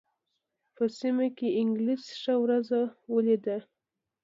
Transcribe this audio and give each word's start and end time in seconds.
په 0.75 0.83
سیمه 0.99 1.27
کې 1.37 1.47
انګلیس 1.61 2.03
ښه 2.21 2.33
ورځ 2.43 2.67
ولېده. 3.13 3.57